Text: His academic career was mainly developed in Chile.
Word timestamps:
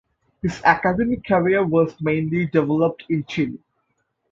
His 0.41 0.59
academic 0.63 1.25
career 1.25 1.63
was 1.63 1.95
mainly 2.01 2.47
developed 2.47 3.03
in 3.09 3.23
Chile. 3.25 3.59